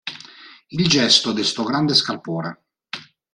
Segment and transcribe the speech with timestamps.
[0.69, 2.63] Il gesto destò grande scalpore.